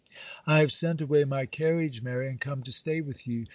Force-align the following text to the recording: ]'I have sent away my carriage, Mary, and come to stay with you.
]'I 0.47 0.61
have 0.61 0.71
sent 0.71 0.99
away 0.99 1.25
my 1.25 1.45
carriage, 1.45 2.01
Mary, 2.01 2.27
and 2.27 2.41
come 2.41 2.63
to 2.63 2.71
stay 2.71 3.01
with 3.01 3.27
you. 3.27 3.45